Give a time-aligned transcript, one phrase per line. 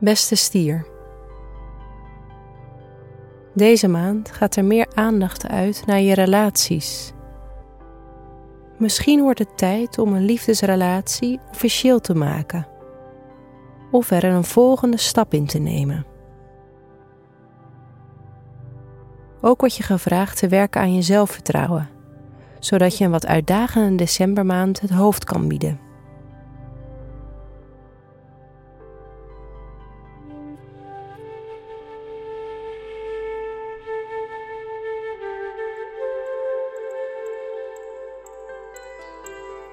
[0.00, 0.86] Beste stier.
[3.54, 7.12] Deze maand gaat er meer aandacht uit naar je relaties.
[8.76, 12.66] Misschien wordt het tijd om een liefdesrelatie officieel te maken
[13.90, 16.06] of er een volgende stap in te nemen.
[19.40, 21.88] Ook wordt je gevraagd te werken aan je zelfvertrouwen,
[22.58, 25.87] zodat je een wat uitdagende decembermaand het hoofd kan bieden.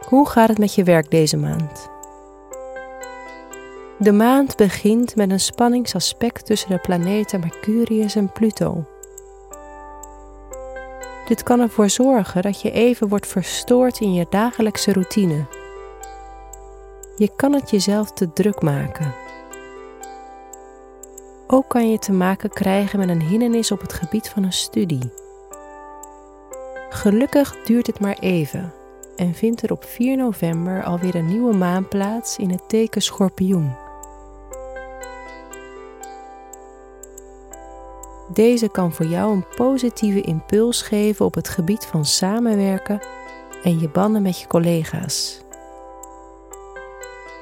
[0.05, 1.90] Hoe gaat het met je werk deze maand?
[3.98, 8.86] De maand begint met een spanningsaspect tussen de planeten Mercurius en Pluto.
[11.28, 15.45] Dit kan ervoor zorgen dat je even wordt verstoord in je dagelijkse routine.
[17.16, 19.14] Je kan het jezelf te druk maken.
[21.48, 25.11] Ook kan je te maken krijgen met een hindernis op het gebied van een studie.
[26.89, 28.73] Gelukkig duurt dit maar even
[29.16, 33.75] en vindt er op 4 november alweer een nieuwe maan plaats in het teken Schorpioen.
[38.33, 42.99] Deze kan voor jou een positieve impuls geven op het gebied van samenwerken
[43.63, 45.43] en je banden met je collega's.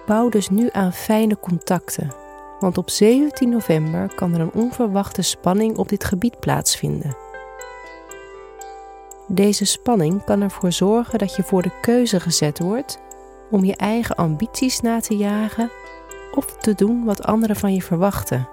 [0.05, 2.13] Bouw dus nu aan fijne contacten,
[2.59, 7.22] want op 17 november kan er een onverwachte spanning op dit gebied plaatsvinden.
[9.27, 12.99] Deze spanning kan ervoor zorgen dat je voor de keuze gezet wordt
[13.51, 15.71] om je eigen ambities na te jagen
[16.35, 18.47] of te doen wat anderen van je verwachten.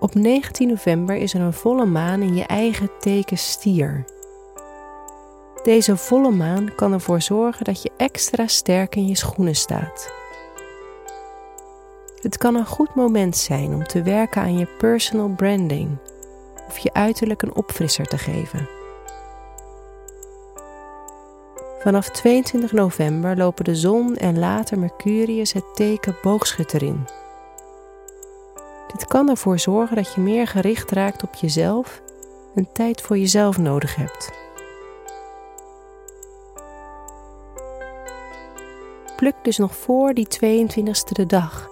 [0.00, 4.04] Op 19 november is er een volle maan in je eigen teken stier.
[5.62, 10.12] Deze volle maan kan ervoor zorgen dat je extra sterk in je schoenen staat.
[12.20, 15.98] Het kan een goed moment zijn om te werken aan je personal branding
[16.70, 18.68] of je uiterlijk een opfrisser te geven.
[21.78, 27.06] Vanaf 22 november lopen de zon en later Mercurius het teken boogschutter in.
[28.92, 32.02] Dit kan ervoor zorgen dat je meer gericht raakt op jezelf
[32.54, 34.30] en tijd voor jezelf nodig hebt.
[39.16, 41.70] Pluk dus nog voor die 22e de dag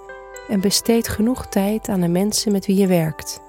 [0.48, 3.47] en besteed genoeg tijd aan de mensen met wie je werkt.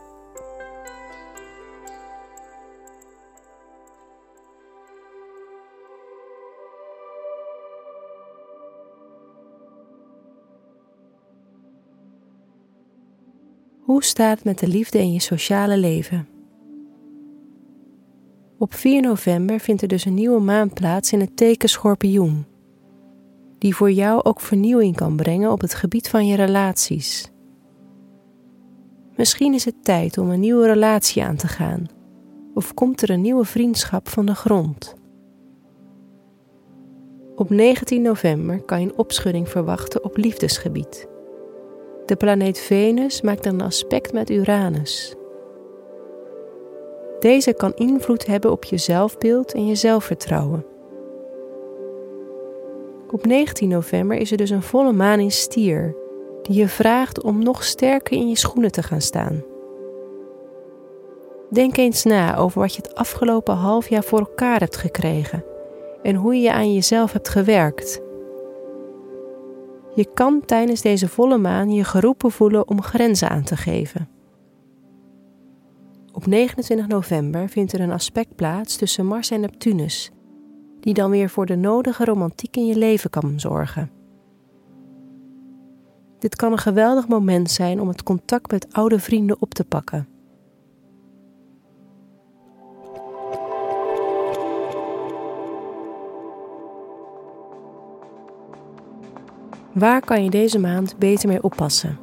[13.90, 16.28] Hoe staat het met de liefde in je sociale leven?
[18.58, 22.46] Op 4 november vindt er dus een nieuwe maan plaats in het teken Schorpioen,
[23.58, 27.32] die voor jou ook vernieuwing kan brengen op het gebied van je relaties.
[29.16, 31.88] Misschien is het tijd om een nieuwe relatie aan te gaan,
[32.54, 34.96] of komt er een nieuwe vriendschap van de grond.
[37.36, 41.18] Op 19 november kan je een opschudding verwachten op liefdesgebied.
[42.10, 45.16] De planeet Venus maakt een aspect met Uranus.
[47.20, 50.66] Deze kan invloed hebben op je zelfbeeld en je zelfvertrouwen.
[53.12, 55.96] Op 19 november is er dus een volle maan in stier,
[56.42, 59.44] die je vraagt om nog sterker in je schoenen te gaan staan.
[61.50, 65.46] Denk eens na over wat je het afgelopen half jaar voor elkaar hebt gekregen
[66.04, 68.02] en hoe je aan jezelf hebt gewerkt
[70.00, 74.10] je kan tijdens deze volle maan je geroepen voelen om grenzen aan te geven.
[76.12, 80.12] Op 29 november vindt er een aspect plaats tussen Mars en Neptunus,
[80.80, 83.92] die dan weer voor de nodige romantiek in je leven kan zorgen.
[86.20, 90.08] Dit kan een geweldig moment zijn om het contact met oude vrienden op te pakken.
[99.74, 102.00] Waar kan je deze maand beter mee oppassen?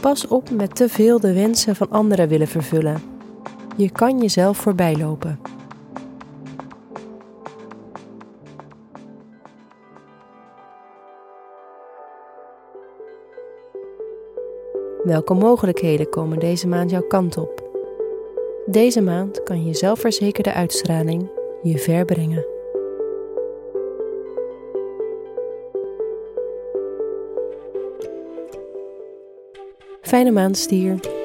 [0.00, 3.02] Pas op met te veel de wensen van anderen willen vervullen.
[3.76, 5.40] Je kan jezelf voorbij lopen.
[15.04, 17.70] Welke mogelijkheden komen deze maand jouw kant op?
[18.66, 21.30] Deze maand kan je zelfverzekerde uitstraling
[21.62, 22.61] je ver brengen.
[30.02, 31.21] Fijne maand, stier.